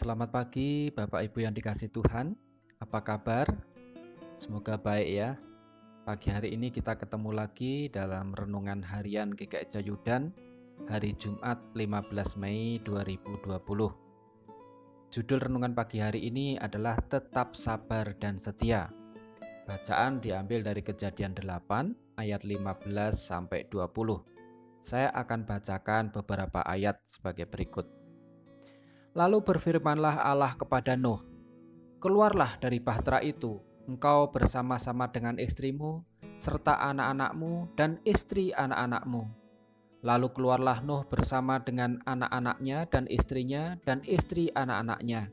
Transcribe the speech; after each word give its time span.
Selamat 0.00 0.32
pagi 0.32 0.88
Bapak 0.88 1.28
Ibu 1.28 1.44
yang 1.44 1.52
dikasih 1.52 1.92
Tuhan. 1.92 2.32
Apa 2.80 3.04
kabar? 3.04 3.52
Semoga 4.32 4.80
baik 4.80 5.08
ya. 5.12 5.36
Pagi 6.08 6.32
hari 6.32 6.56
ini 6.56 6.72
kita 6.72 6.96
ketemu 6.96 7.36
lagi 7.36 7.92
dalam 7.92 8.32
Renungan 8.32 8.80
Harian 8.80 9.36
GKI 9.36 9.68
Jayudan 9.68 10.32
Hari 10.88 11.12
Jumat 11.20 11.60
15 11.76 12.16
Mei 12.40 12.80
2020 12.80 13.60
Judul 15.12 15.36
renungan 15.36 15.76
pagi 15.76 16.00
hari 16.00 16.32
ini 16.32 16.56
adalah 16.56 16.96
Tetap 16.96 17.52
Sabar 17.52 18.16
dan 18.16 18.40
Setia. 18.40 18.88
Bacaan 19.68 20.24
diambil 20.24 20.64
dari 20.64 20.80
kejadian 20.80 21.36
8 21.36 22.16
ayat 22.16 22.40
15 22.48 22.88
sampai 23.12 23.68
20 23.68 23.84
Saya 24.80 25.12
akan 25.12 25.44
bacakan 25.44 26.08
beberapa 26.08 26.64
ayat 26.64 27.04
sebagai 27.04 27.44
berikut 27.44 28.00
Lalu 29.10 29.42
berfirmanlah 29.42 30.22
Allah 30.22 30.54
kepada 30.54 30.94
Nuh, 30.94 31.18
Keluarlah 31.98 32.56
dari 32.62 32.78
bahtera 32.78 33.18
itu, 33.20 33.58
engkau 33.90 34.30
bersama-sama 34.30 35.10
dengan 35.10 35.34
istrimu, 35.36 36.00
serta 36.38 36.78
anak-anakmu 36.78 37.74
dan 37.74 37.98
istri 38.06 38.54
anak-anakmu. 38.54 39.26
Lalu 40.06 40.32
keluarlah 40.32 40.80
Nuh 40.86 41.04
bersama 41.04 41.58
dengan 41.60 41.98
anak-anaknya 42.06 42.88
dan 42.88 43.04
istrinya 43.10 43.76
dan 43.84 44.00
istri 44.06 44.48
anak-anaknya. 44.54 45.28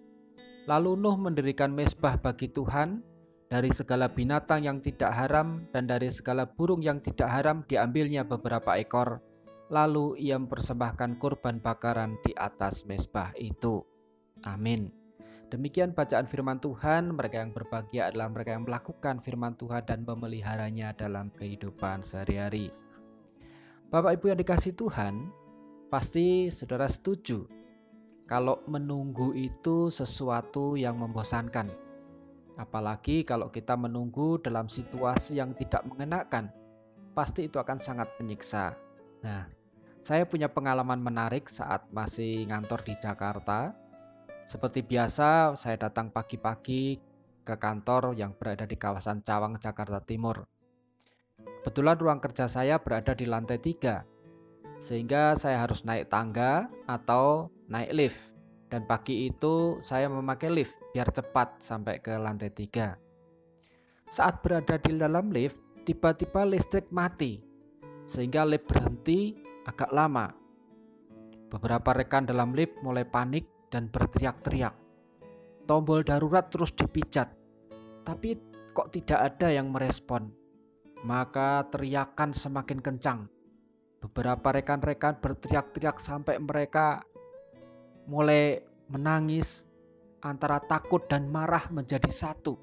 Lalu 0.67 0.99
Nuh 0.99 1.15
mendirikan 1.15 1.71
mesbah 1.71 2.19
bagi 2.19 2.51
Tuhan, 2.51 2.99
dari 3.47 3.71
segala 3.71 4.11
binatang 4.11 4.67
yang 4.67 4.83
tidak 4.83 5.13
haram 5.15 5.63
dan 5.71 5.87
dari 5.87 6.11
segala 6.11 6.43
burung 6.43 6.83
yang 6.83 6.99
tidak 6.99 7.31
haram 7.31 7.63
diambilnya 7.63 8.27
beberapa 8.27 8.75
ekor 8.75 9.23
Lalu 9.67 10.15
ia 10.23 10.39
mempersembahkan 10.39 11.19
kurban 11.19 11.59
bakaran 11.59 12.15
di 12.23 12.31
atas 12.39 12.87
mesbah 12.87 13.35
itu. 13.35 13.83
Amin. 14.47 14.93
Demikian 15.47 15.95
bacaan 15.95 16.27
firman 16.27 16.59
Tuhan. 16.59 17.15
Mereka 17.15 17.35
yang 17.39 17.51
berbahagia 17.55 18.11
adalah 18.11 18.27
mereka 18.31 18.55
yang 18.55 18.67
melakukan 18.67 19.23
firman 19.23 19.55
Tuhan 19.55 19.83
dan 19.87 20.03
memeliharanya 20.03 20.91
dalam 20.95 21.31
kehidupan 21.35 22.03
sehari-hari. 22.03 22.71
Bapak 23.87 24.19
Ibu 24.19 24.35
yang 24.35 24.39
dikasih 24.43 24.75
Tuhan, 24.75 25.31
pasti 25.87 26.51
saudara 26.51 26.91
setuju 26.91 27.47
kalau 28.27 28.59
menunggu 28.67 29.31
itu 29.31 29.87
sesuatu 29.87 30.75
yang 30.75 30.99
membosankan. 30.99 31.71
Apalagi 32.59 33.23
kalau 33.23 33.47
kita 33.47 33.79
menunggu 33.79 34.35
dalam 34.43 34.67
situasi 34.67 35.39
yang 35.39 35.55
tidak 35.55 35.87
mengenakan, 35.87 36.51
pasti 37.15 37.47
itu 37.47 37.55
akan 37.55 37.79
sangat 37.79 38.11
menyiksa. 38.19 38.75
Nah, 39.23 39.47
saya 39.97 40.29
punya 40.29 40.47
pengalaman 40.51 41.01
menarik 41.01 41.49
saat 41.49 41.85
masih 41.89 42.45
ngantor 42.47 42.85
di 42.85 42.93
Jakarta. 42.97 43.73
Seperti 44.47 44.85
biasa, 44.85 45.57
saya 45.59 45.75
datang 45.75 46.13
pagi-pagi 46.13 47.01
ke 47.43 47.55
kantor 47.59 48.15
yang 48.15 48.35
berada 48.35 48.63
di 48.63 48.79
kawasan 48.79 49.23
Cawang, 49.23 49.59
Jakarta 49.59 49.99
Timur. 50.03 50.47
Kebetulan 51.37 51.99
ruang 51.99 52.19
kerja 52.23 52.47
saya 52.47 52.79
berada 52.79 53.11
di 53.11 53.27
lantai 53.27 53.59
tiga, 53.59 54.07
sehingga 54.79 55.35
saya 55.35 55.59
harus 55.59 55.83
naik 55.83 56.07
tangga 56.07 56.71
atau 56.87 57.51
naik 57.67 57.91
lift. 57.91 58.19
Dan 58.67 58.83
pagi 58.83 59.31
itu 59.31 59.79
saya 59.79 60.11
memakai 60.11 60.51
lift 60.51 60.75
biar 60.91 61.07
cepat 61.07 61.63
sampai 61.63 62.03
ke 62.03 62.15
lantai 62.19 62.51
tiga. 62.51 62.99
Saat 64.07 64.43
berada 64.43 64.75
di 64.79 64.95
dalam 64.99 65.31
lift, 65.31 65.55
tiba-tiba 65.87 66.43
listrik 66.43 66.87
mati, 66.91 67.46
sehingga 68.01 68.45
lift 68.45 68.69
berhenti 68.69 69.35
agak 69.67 69.91
lama. 69.91 70.31
Beberapa 71.47 71.95
rekan 71.95 72.27
dalam 72.27 72.51
lift 72.51 72.75
mulai 72.83 73.07
panik 73.07 73.47
dan 73.71 73.87
berteriak-teriak. 73.87 74.75
Tombol 75.67 76.03
darurat 76.03 76.47
terus 76.47 76.71
dipijat, 76.71 77.27
tapi 78.07 78.39
kok 78.71 78.95
tidak 78.95 79.35
ada 79.35 79.51
yang 79.51 79.71
merespon. 79.71 80.31
Maka 81.03 81.67
teriakan 81.71 82.31
semakin 82.31 82.79
kencang. 82.79 83.19
Beberapa 83.99 84.55
rekan-rekan 84.55 85.19
berteriak-teriak 85.19 85.99
sampai 85.99 86.39
mereka 86.39 87.03
mulai 88.07 88.63
menangis 88.87 89.67
antara 90.23 90.63
takut 90.63 91.03
dan 91.11 91.27
marah 91.27 91.67
menjadi 91.69 92.07
satu. 92.07 92.55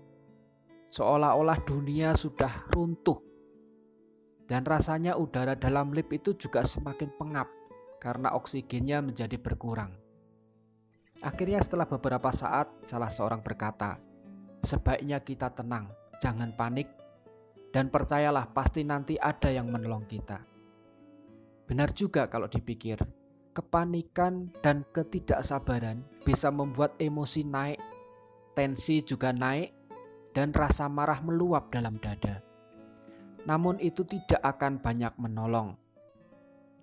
Seolah-olah 0.88 1.60
dunia 1.66 2.16
sudah 2.16 2.70
runtuh 2.72 3.33
dan 4.44 4.64
rasanya 4.68 5.16
udara 5.16 5.56
dalam 5.56 5.92
lift 5.96 6.12
itu 6.12 6.36
juga 6.36 6.64
semakin 6.64 7.08
pengap 7.16 7.48
karena 8.00 8.36
oksigennya 8.36 9.00
menjadi 9.00 9.40
berkurang. 9.40 9.96
Akhirnya 11.24 11.56
setelah 11.64 11.88
beberapa 11.88 12.28
saat 12.28 12.68
salah 12.84 13.08
seorang 13.08 13.40
berkata, 13.40 13.96
sebaiknya 14.60 15.24
kita 15.24 15.48
tenang, 15.56 15.88
jangan 16.20 16.52
panik, 16.52 16.84
dan 17.72 17.88
percayalah 17.88 18.52
pasti 18.52 18.84
nanti 18.84 19.16
ada 19.16 19.48
yang 19.48 19.72
menolong 19.72 20.04
kita. 20.04 20.44
Benar 21.64 21.96
juga 21.96 22.28
kalau 22.28 22.44
dipikir, 22.44 23.00
kepanikan 23.56 24.52
dan 24.60 24.84
ketidaksabaran 24.92 26.04
bisa 26.28 26.52
membuat 26.52 26.92
emosi 27.00 27.40
naik, 27.48 27.80
tensi 28.52 29.00
juga 29.00 29.32
naik, 29.32 29.72
dan 30.36 30.52
rasa 30.52 30.92
marah 30.92 31.24
meluap 31.24 31.72
dalam 31.72 31.96
dada 32.04 32.44
namun 33.44 33.76
itu 33.80 34.04
tidak 34.04 34.40
akan 34.40 34.80
banyak 34.80 35.12
menolong. 35.20 35.76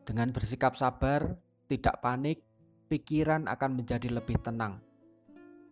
Dengan 0.05 0.33
bersikap 0.33 0.77
sabar, 0.77 1.37
tidak 1.69 2.01
panik, 2.01 2.41
pikiran 2.89 3.45
akan 3.49 3.77
menjadi 3.77 4.09
lebih 4.09 4.37
tenang. 4.41 4.81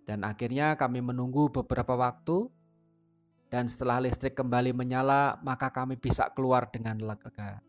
Dan 0.05 0.25
akhirnya 0.25 0.73
kami 0.73 1.05
menunggu 1.05 1.53
beberapa 1.53 1.93
waktu 1.93 2.49
dan 3.49 3.65
setelah 3.65 4.01
listrik 4.01 4.37
kembali 4.37 4.73
menyala, 4.77 5.41
maka 5.41 5.73
kami 5.73 5.97
bisa 5.97 6.29
keluar 6.33 6.69
dengan 6.69 7.01
lega. 7.01 7.61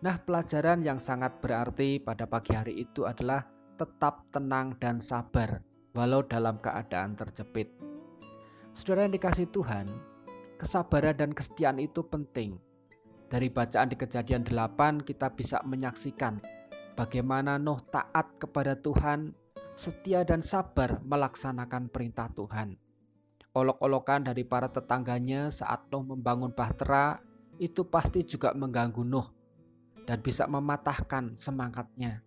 Nah, 0.00 0.16
pelajaran 0.20 0.80
yang 0.80 0.96
sangat 0.96 1.40
berarti 1.44 2.00
pada 2.00 2.24
pagi 2.24 2.56
hari 2.56 2.84
itu 2.84 3.04
adalah 3.04 3.44
tetap 3.76 4.28
tenang 4.32 4.76
dan 4.80 5.00
sabar 5.00 5.60
walau 5.96 6.24
dalam 6.24 6.60
keadaan 6.60 7.16
terjepit. 7.16 7.68
Saudara 8.70 9.08
yang 9.08 9.16
dikasih 9.16 9.48
Tuhan, 9.50 9.88
kesabaran 10.60 11.16
dan 11.16 11.32
kesetiaan 11.32 11.80
itu 11.80 12.04
penting. 12.04 12.60
Dari 13.32 13.48
bacaan 13.48 13.88
di 13.88 13.96
kejadian 13.96 14.44
8 14.44 15.00
kita 15.00 15.32
bisa 15.32 15.64
menyaksikan 15.64 16.36
bagaimana 17.00 17.56
Nuh 17.56 17.80
taat 17.88 18.28
kepada 18.36 18.76
Tuhan, 18.76 19.32
setia 19.72 20.20
dan 20.20 20.44
sabar 20.44 21.00
melaksanakan 21.00 21.88
perintah 21.88 22.28
Tuhan. 22.36 22.76
Olok-olokan 23.56 24.28
dari 24.28 24.44
para 24.44 24.68
tetangganya 24.68 25.48
saat 25.48 25.88
Nuh 25.88 26.04
membangun 26.04 26.52
bahtera 26.52 27.16
itu 27.56 27.80
pasti 27.88 28.20
juga 28.20 28.52
mengganggu 28.52 29.00
Nuh 29.00 29.32
dan 30.04 30.20
bisa 30.20 30.44
mematahkan 30.44 31.40
semangatnya. 31.40 32.20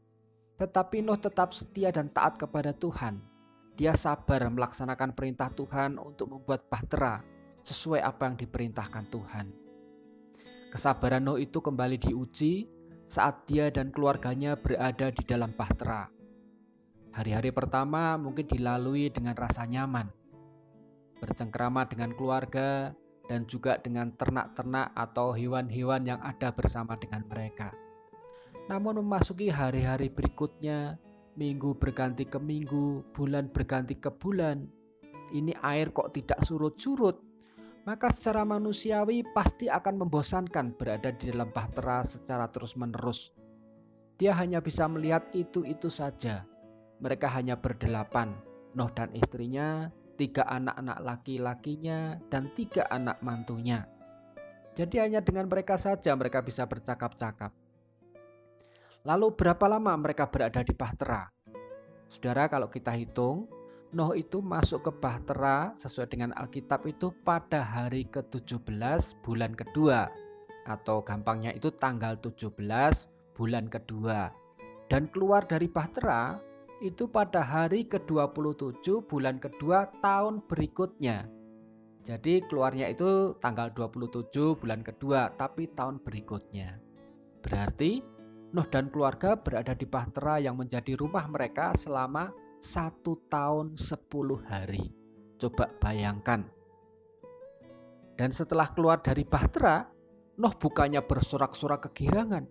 Tetapi 0.58 1.06
Nuh 1.06 1.22
tetap 1.22 1.54
setia 1.54 1.94
dan 1.94 2.10
taat 2.10 2.42
kepada 2.42 2.74
Tuhan. 2.74 3.22
Dia 3.78 3.94
sabar 3.98 4.42
melaksanakan 4.50 5.18
perintah 5.18 5.50
Tuhan 5.54 5.98
untuk 5.98 6.30
membuat 6.30 6.70
bahtera 6.70 7.33
sesuai 7.64 8.04
apa 8.04 8.28
yang 8.28 8.36
diperintahkan 8.36 9.08
Tuhan. 9.08 9.48
Kesabaran 10.70 11.24
Nuh 11.24 11.40
itu 11.40 11.64
kembali 11.64 11.98
diuji 11.98 12.68
saat 13.08 13.48
dia 13.48 13.72
dan 13.72 13.90
keluarganya 13.90 14.60
berada 14.60 15.12
di 15.12 15.24
dalam 15.24 15.56
bahtera. 15.56 16.12
Hari-hari 17.14 17.54
pertama 17.54 18.18
mungkin 18.20 18.50
dilalui 18.50 19.08
dengan 19.14 19.38
rasa 19.38 19.64
nyaman, 19.70 20.10
bercengkrama 21.22 21.86
dengan 21.88 22.12
keluarga, 22.18 22.92
dan 23.30 23.48
juga 23.48 23.80
dengan 23.80 24.12
ternak-ternak 24.18 24.92
atau 24.98 25.32
hewan-hewan 25.32 26.04
yang 26.04 26.20
ada 26.20 26.52
bersama 26.52 27.00
dengan 27.00 27.24
mereka. 27.30 27.72
Namun 28.68 29.04
memasuki 29.04 29.48
hari-hari 29.48 30.12
berikutnya, 30.12 31.00
minggu 31.40 31.78
berganti 31.80 32.28
ke 32.28 32.40
minggu, 32.42 33.14
bulan 33.16 33.48
berganti 33.52 33.96
ke 33.96 34.10
bulan, 34.12 34.68
ini 35.32 35.56
air 35.64 35.94
kok 35.94 36.16
tidak 36.16 36.42
surut-surut, 36.44 37.33
maka 37.84 38.08
secara 38.12 38.48
manusiawi 38.48 39.28
pasti 39.36 39.68
akan 39.68 40.08
membosankan 40.08 40.76
berada 40.80 41.12
di 41.12 41.32
dalam 41.32 41.52
bahtera 41.52 42.00
secara 42.04 42.48
terus-menerus. 42.48 43.36
Dia 44.16 44.32
hanya 44.40 44.64
bisa 44.64 44.88
melihat 44.88 45.28
itu-itu 45.36 45.92
saja. 45.92 46.48
Mereka 47.04 47.28
hanya 47.28 47.60
berdelapan, 47.60 48.32
Noh 48.74 48.88
dan 48.96 49.12
istrinya, 49.12 49.92
tiga 50.16 50.48
anak-anak 50.48 51.04
laki-lakinya, 51.04 52.16
dan 52.32 52.48
tiga 52.56 52.88
anak 52.88 53.20
mantunya. 53.20 53.84
Jadi 54.74 55.04
hanya 55.04 55.20
dengan 55.20 55.52
mereka 55.52 55.76
saja 55.76 56.16
mereka 56.16 56.42
bisa 56.42 56.64
bercakap-cakap. 56.66 57.52
Lalu 59.04 59.36
berapa 59.36 59.66
lama 59.68 59.94
mereka 60.00 60.32
berada 60.32 60.64
di 60.64 60.72
bahtera? 60.72 61.28
Saudara 62.08 62.48
kalau 62.48 62.72
kita 62.72 62.96
hitung, 62.96 63.52
Nuh 63.94 64.18
itu 64.18 64.42
masuk 64.42 64.90
ke 64.90 64.92
Bahtera 64.98 65.70
sesuai 65.78 66.10
dengan 66.10 66.34
Alkitab 66.34 66.82
itu 66.90 67.14
pada 67.22 67.62
hari 67.62 68.10
ke-17 68.10 69.22
bulan 69.22 69.54
kedua 69.54 70.10
atau 70.66 71.06
gampangnya 71.06 71.54
itu 71.54 71.70
tanggal 71.70 72.18
17 72.18 72.58
bulan 73.38 73.70
kedua. 73.70 74.34
Dan 74.90 75.14
keluar 75.14 75.46
dari 75.46 75.70
Bahtera 75.70 76.42
itu 76.82 77.06
pada 77.06 77.46
hari 77.46 77.86
ke-27 77.86 78.82
bulan 79.06 79.38
kedua 79.38 79.86
tahun 80.02 80.42
berikutnya. 80.50 81.30
Jadi 82.02 82.42
keluarnya 82.50 82.90
itu 82.90 83.38
tanggal 83.46 83.70
27 83.78 84.58
bulan 84.58 84.82
kedua 84.82 85.38
tapi 85.38 85.70
tahun 85.70 86.02
berikutnya. 86.02 86.82
Berarti 87.46 88.02
Nuh 88.54 88.70
dan 88.70 88.90
keluarga 88.90 89.34
berada 89.34 89.78
di 89.78 89.86
Bahtera 89.86 90.38
yang 90.38 90.58
menjadi 90.58 90.94
rumah 90.94 91.26
mereka 91.26 91.74
selama 91.74 92.30
satu 92.64 93.20
tahun 93.28 93.76
sepuluh 93.76 94.40
hari. 94.48 94.88
Coba 95.36 95.68
bayangkan. 95.84 96.48
Dan 98.16 98.32
setelah 98.32 98.72
keluar 98.72 99.04
dari 99.04 99.28
Bahtera, 99.28 99.84
Nuh 100.40 100.56
bukannya 100.56 101.04
bersorak-sorak 101.04 101.92
kegirangan, 101.92 102.48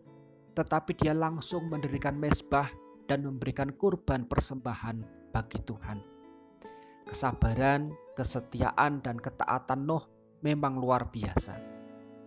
tetapi 0.52 0.92
dia 1.00 1.16
langsung 1.16 1.72
mendirikan 1.72 2.14
mesbah 2.14 2.68
dan 3.08 3.24
memberikan 3.24 3.72
kurban 3.72 4.28
persembahan 4.28 5.00
bagi 5.32 5.58
Tuhan. 5.64 5.98
Kesabaran, 7.08 7.90
kesetiaan, 8.12 9.00
dan 9.00 9.16
ketaatan 9.16 9.88
Nuh 9.88 10.04
memang 10.44 10.76
luar 10.76 11.08
biasa. 11.08 11.56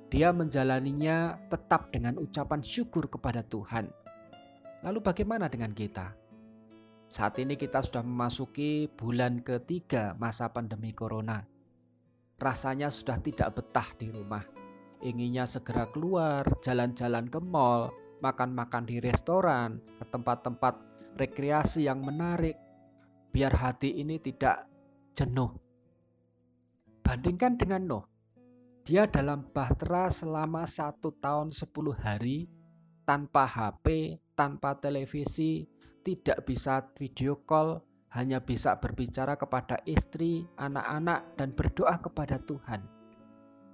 Dia 0.10 0.34
menjalaninya 0.34 1.38
tetap 1.54 1.94
dengan 1.94 2.18
ucapan 2.18 2.66
syukur 2.66 3.06
kepada 3.06 3.46
Tuhan. 3.46 3.94
Lalu, 4.82 5.00
bagaimana 5.06 5.48
dengan 5.48 5.72
kita? 5.72 6.25
Saat 7.16 7.40
ini 7.40 7.56
kita 7.56 7.80
sudah 7.80 8.04
memasuki 8.04 8.92
bulan 8.92 9.40
ketiga 9.40 10.20
masa 10.20 10.52
pandemi 10.52 10.92
Corona. 10.92 11.48
Rasanya 12.36 12.92
sudah 12.92 13.24
tidak 13.24 13.56
betah 13.56 13.88
di 13.96 14.12
rumah, 14.12 14.44
inginnya 15.00 15.48
segera 15.48 15.88
keluar, 15.96 16.44
jalan-jalan 16.60 17.32
ke 17.32 17.40
mall, 17.40 17.96
makan-makan 18.20 18.84
di 18.84 19.00
restoran, 19.00 19.80
ke 19.96 20.04
tempat-tempat 20.12 20.76
rekreasi 21.16 21.88
yang 21.88 22.04
menarik, 22.04 22.60
biar 23.32 23.56
hati 23.56 23.96
ini 23.96 24.20
tidak 24.20 24.68
jenuh. 25.16 25.56
Bandingkan 27.00 27.56
dengan 27.56 27.88
Nuh, 27.88 28.06
dia 28.84 29.08
dalam 29.08 29.48
bahtera 29.56 30.12
selama 30.12 30.68
satu 30.68 31.16
tahun 31.24 31.56
sepuluh 31.56 31.96
hari, 31.96 32.52
tanpa 33.08 33.48
HP, 33.48 34.20
tanpa 34.36 34.76
televisi, 34.84 35.64
tidak 36.06 36.46
bisa 36.46 36.86
video 36.94 37.42
call, 37.50 37.82
hanya 38.14 38.38
bisa 38.38 38.78
berbicara 38.78 39.34
kepada 39.36 39.82
istri, 39.90 40.46
anak-anak, 40.62 41.36
dan 41.36 41.52
berdoa 41.52 41.98
kepada 41.98 42.38
Tuhan. 42.46 42.86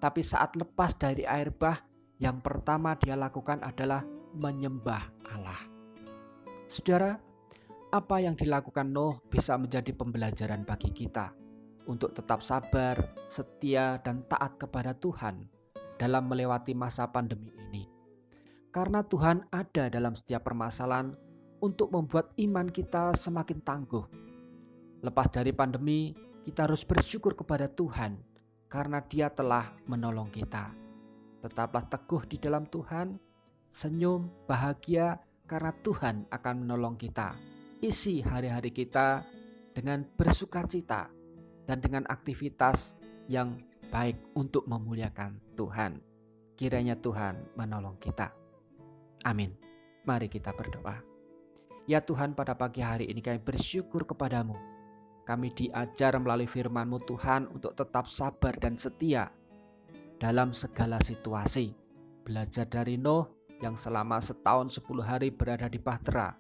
Tapi 0.02 0.22
saat 0.24 0.56
lepas 0.58 0.96
dari 0.98 1.28
air 1.28 1.52
bah, 1.54 1.78
yang 2.18 2.42
pertama 2.42 2.98
dia 2.98 3.14
lakukan 3.14 3.62
adalah 3.62 4.02
menyembah 4.34 5.04
Allah. 5.30 5.62
Saudara, 6.72 7.20
apa 7.92 8.24
yang 8.24 8.40
dilakukan 8.40 8.88
Nuh 8.88 9.20
bisa 9.28 9.60
menjadi 9.60 9.92
pembelajaran 9.92 10.64
bagi 10.64 10.96
kita 10.96 11.36
untuk 11.86 12.16
tetap 12.16 12.40
sabar, 12.40 12.96
setia, 13.28 14.00
dan 14.02 14.24
taat 14.32 14.56
kepada 14.56 14.96
Tuhan 14.96 15.46
dalam 16.00 16.32
melewati 16.32 16.72
masa 16.72 17.06
pandemi 17.12 17.52
ini. 17.70 17.84
Karena 18.72 19.04
Tuhan 19.04 19.52
ada 19.52 19.92
dalam 19.92 20.16
setiap 20.16 20.48
permasalahan 20.48 21.14
untuk 21.62 21.94
membuat 21.94 22.34
iman 22.42 22.68
kita 22.68 23.14
semakin 23.14 23.62
tangguh. 23.62 24.06
Lepas 25.06 25.30
dari 25.30 25.54
pandemi, 25.54 26.14
kita 26.46 26.66
harus 26.66 26.82
bersyukur 26.82 27.38
kepada 27.38 27.70
Tuhan 27.70 28.18
karena 28.66 29.02
Dia 29.06 29.30
telah 29.30 29.70
menolong 29.86 30.34
kita. 30.34 30.74
Tetaplah 31.42 31.86
teguh 31.90 32.22
di 32.30 32.38
dalam 32.38 32.66
Tuhan, 32.70 33.18
senyum, 33.70 34.30
bahagia 34.46 35.22
karena 35.46 35.74
Tuhan 35.82 36.30
akan 36.30 36.56
menolong 36.66 36.98
kita. 36.98 37.38
Isi 37.82 38.22
hari-hari 38.22 38.70
kita 38.70 39.26
dengan 39.74 40.06
bersuka 40.18 40.66
cita 40.70 41.10
dan 41.66 41.82
dengan 41.82 42.06
aktivitas 42.10 42.94
yang 43.26 43.58
baik 43.90 44.18
untuk 44.38 44.70
memuliakan 44.70 45.42
Tuhan. 45.58 45.98
Kiranya 46.58 46.94
Tuhan 47.02 47.58
menolong 47.58 47.98
kita. 47.98 48.30
Amin. 49.26 49.58
Mari 50.06 50.30
kita 50.30 50.54
berdoa. 50.54 51.11
Ya 51.90 51.98
Tuhan 51.98 52.38
pada 52.38 52.54
pagi 52.54 52.86
hari 52.86 53.10
ini 53.10 53.26
kami 53.26 53.42
bersyukur 53.42 54.06
kepadamu. 54.06 54.54
Kami 55.26 55.50
diajar 55.50 56.14
melalui 56.22 56.46
firman-Mu 56.46 57.02
Tuhan 57.10 57.50
untuk 57.50 57.74
tetap 57.74 58.06
sabar 58.06 58.54
dan 58.62 58.78
setia 58.78 59.34
dalam 60.22 60.54
segala 60.54 61.02
situasi. 61.02 61.74
Belajar 62.22 62.70
dari 62.70 63.02
Nuh 63.02 63.26
yang 63.66 63.74
selama 63.74 64.22
setahun 64.22 64.78
sepuluh 64.78 65.02
hari 65.02 65.34
berada 65.34 65.66
di 65.66 65.82
Bahtera. 65.82 66.38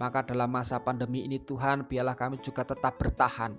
Maka 0.00 0.24
dalam 0.24 0.48
masa 0.48 0.80
pandemi 0.80 1.28
ini 1.28 1.36
Tuhan 1.44 1.84
biarlah 1.84 2.16
kami 2.16 2.40
juga 2.40 2.64
tetap 2.64 2.96
bertahan 2.96 3.52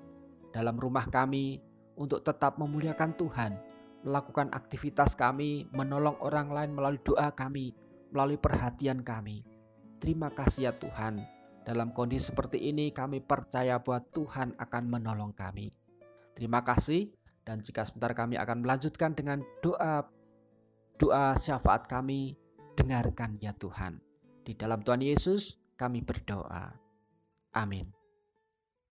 dalam 0.50 0.74
rumah 0.82 1.06
kami 1.06 1.62
untuk 2.02 2.26
tetap 2.26 2.58
memuliakan 2.58 3.14
Tuhan, 3.14 3.62
melakukan 4.02 4.50
aktivitas 4.58 5.14
kami, 5.14 5.70
menolong 5.70 6.18
orang 6.18 6.50
lain 6.50 6.74
melalui 6.74 7.02
doa 7.06 7.30
kami, 7.30 7.78
melalui 8.10 8.42
perhatian 8.42 9.06
kami. 9.06 9.46
Terima 10.02 10.34
kasih 10.34 10.66
ya 10.66 10.74
Tuhan. 10.74 11.22
Dalam 11.62 11.94
kondisi 11.94 12.34
seperti 12.34 12.58
ini 12.58 12.90
kami 12.90 13.22
percaya 13.22 13.78
bahwa 13.78 14.02
Tuhan 14.10 14.58
akan 14.58 14.84
menolong 14.90 15.30
kami. 15.38 15.70
Terima 16.34 16.66
kasih 16.66 17.14
dan 17.46 17.62
jika 17.62 17.86
sebentar 17.86 18.18
kami 18.18 18.34
akan 18.42 18.66
melanjutkan 18.66 19.14
dengan 19.14 19.46
doa 19.62 20.10
doa 20.98 21.38
syafaat 21.38 21.86
kami 21.86 22.34
dengarkan 22.74 23.38
ya 23.38 23.54
Tuhan. 23.54 24.02
Di 24.42 24.58
dalam 24.58 24.82
Tuhan 24.82 25.06
Yesus 25.06 25.62
kami 25.78 26.02
berdoa. 26.02 26.74
Amin. 27.54 28.01